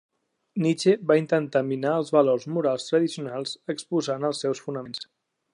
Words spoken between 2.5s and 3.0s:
morals